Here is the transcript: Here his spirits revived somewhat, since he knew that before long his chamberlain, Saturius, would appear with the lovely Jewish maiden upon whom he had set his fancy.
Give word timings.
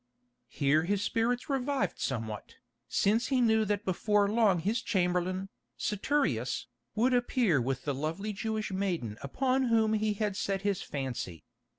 Here 0.47 0.85
his 0.85 1.03
spirits 1.03 1.47
revived 1.47 1.99
somewhat, 1.99 2.55
since 2.87 3.27
he 3.27 3.39
knew 3.39 3.65
that 3.65 3.85
before 3.85 4.27
long 4.27 4.57
his 4.57 4.81
chamberlain, 4.81 5.49
Saturius, 5.77 6.65
would 6.95 7.13
appear 7.13 7.61
with 7.61 7.83
the 7.85 7.93
lovely 7.93 8.33
Jewish 8.33 8.71
maiden 8.71 9.19
upon 9.21 9.65
whom 9.65 9.93
he 9.93 10.13
had 10.13 10.35
set 10.35 10.63
his 10.63 10.81
fancy. 10.81 11.43